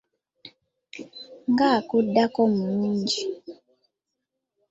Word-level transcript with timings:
Nga 1.49 1.65
akuddako 1.79 2.41
mulungi. 2.55 3.21